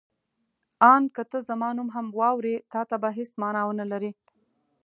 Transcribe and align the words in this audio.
آن 0.93 1.03
که 1.15 1.23
ته 1.31 1.37
زما 1.47 1.69
نوم 1.77 1.89
هم 1.95 2.07
واورې 2.19 2.55
تا 2.71 2.81
ته 2.89 2.95
به 3.01 3.09
هېڅ 3.17 3.31
مانا 3.41 3.61
ونه 3.65 3.85
لري. 3.91 4.11